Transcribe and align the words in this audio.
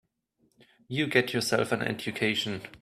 You 0.87 1.05
get 1.05 1.31
yourself 1.31 1.71
an 1.71 1.83
education. 1.83 2.61